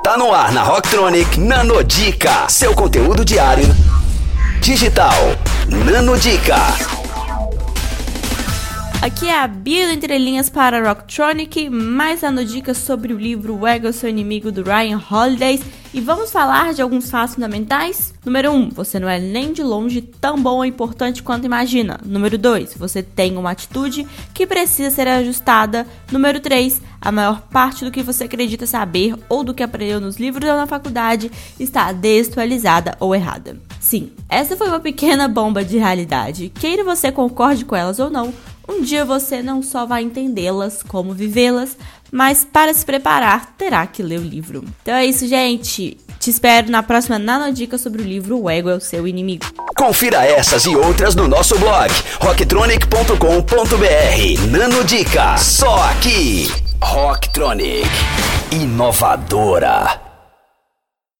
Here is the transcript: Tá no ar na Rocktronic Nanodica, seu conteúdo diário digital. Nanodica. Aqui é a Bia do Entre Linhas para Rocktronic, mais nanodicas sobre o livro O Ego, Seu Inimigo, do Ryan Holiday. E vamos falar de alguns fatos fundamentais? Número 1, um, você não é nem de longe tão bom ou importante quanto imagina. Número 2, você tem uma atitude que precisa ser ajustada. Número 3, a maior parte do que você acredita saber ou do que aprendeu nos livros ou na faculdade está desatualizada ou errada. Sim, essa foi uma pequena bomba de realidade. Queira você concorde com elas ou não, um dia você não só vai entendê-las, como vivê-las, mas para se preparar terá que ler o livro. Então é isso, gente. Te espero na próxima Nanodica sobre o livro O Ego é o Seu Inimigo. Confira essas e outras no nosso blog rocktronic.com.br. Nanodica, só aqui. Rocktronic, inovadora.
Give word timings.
Tá 0.00 0.16
no 0.16 0.32
ar 0.32 0.50
na 0.52 0.64
Rocktronic 0.64 1.38
Nanodica, 1.38 2.48
seu 2.48 2.74
conteúdo 2.74 3.24
diário 3.24 3.66
digital. 4.60 5.12
Nanodica. 5.68 6.56
Aqui 9.00 9.28
é 9.28 9.38
a 9.38 9.46
Bia 9.46 9.86
do 9.86 9.92
Entre 9.92 10.16
Linhas 10.18 10.48
para 10.48 10.88
Rocktronic, 10.88 11.68
mais 11.68 12.22
nanodicas 12.22 12.78
sobre 12.78 13.12
o 13.12 13.18
livro 13.18 13.56
O 13.56 13.66
Ego, 13.66 13.92
Seu 13.92 14.08
Inimigo, 14.08 14.50
do 14.50 14.62
Ryan 14.62 15.00
Holiday. 15.10 15.60
E 15.94 16.00
vamos 16.00 16.32
falar 16.32 16.72
de 16.72 16.80
alguns 16.80 17.10
fatos 17.10 17.34
fundamentais? 17.34 18.14
Número 18.24 18.50
1, 18.50 18.54
um, 18.54 18.68
você 18.70 18.98
não 18.98 19.08
é 19.08 19.18
nem 19.18 19.52
de 19.52 19.62
longe 19.62 20.00
tão 20.00 20.42
bom 20.42 20.56
ou 20.56 20.64
importante 20.64 21.22
quanto 21.22 21.44
imagina. 21.44 22.00
Número 22.04 22.38
2, 22.38 22.74
você 22.76 23.02
tem 23.02 23.36
uma 23.36 23.50
atitude 23.50 24.06
que 24.32 24.46
precisa 24.46 24.90
ser 24.90 25.06
ajustada. 25.06 25.86
Número 26.10 26.40
3, 26.40 26.80
a 27.02 27.10
maior 27.10 27.42
parte 27.42 27.84
do 27.84 27.90
que 27.90 28.02
você 28.02 28.24
acredita 28.24 28.66
saber 28.66 29.14
ou 29.28 29.42
do 29.42 29.52
que 29.52 29.62
aprendeu 29.62 30.00
nos 30.00 30.16
livros 30.16 30.48
ou 30.48 30.56
na 30.56 30.66
faculdade 30.66 31.30
está 31.58 31.92
desatualizada 31.92 32.96
ou 33.00 33.14
errada. 33.14 33.56
Sim, 33.80 34.12
essa 34.28 34.56
foi 34.56 34.68
uma 34.68 34.80
pequena 34.80 35.26
bomba 35.26 35.64
de 35.64 35.76
realidade. 35.76 36.48
Queira 36.48 36.84
você 36.84 37.10
concorde 37.10 37.64
com 37.64 37.74
elas 37.74 37.98
ou 37.98 38.08
não, 38.08 38.32
um 38.68 38.82
dia 38.82 39.04
você 39.04 39.42
não 39.42 39.62
só 39.62 39.84
vai 39.84 40.04
entendê-las, 40.04 40.82
como 40.82 41.12
vivê-las, 41.12 41.76
mas 42.10 42.44
para 42.44 42.72
se 42.72 42.86
preparar 42.86 43.54
terá 43.58 43.86
que 43.86 44.02
ler 44.02 44.20
o 44.20 44.22
livro. 44.22 44.64
Então 44.82 44.94
é 44.94 45.04
isso, 45.04 45.26
gente. 45.26 45.98
Te 46.20 46.30
espero 46.30 46.70
na 46.70 46.84
próxima 46.84 47.18
Nanodica 47.18 47.76
sobre 47.76 48.00
o 48.00 48.04
livro 48.04 48.40
O 48.40 48.48
Ego 48.48 48.70
é 48.70 48.76
o 48.76 48.80
Seu 48.80 49.08
Inimigo. 49.08 49.44
Confira 49.76 50.24
essas 50.24 50.64
e 50.66 50.76
outras 50.76 51.16
no 51.16 51.26
nosso 51.26 51.58
blog 51.58 51.90
rocktronic.com.br. 52.20 54.48
Nanodica, 54.48 55.36
só 55.36 55.82
aqui. 55.90 56.71
Rocktronic, 56.82 57.86
inovadora. 58.50 60.11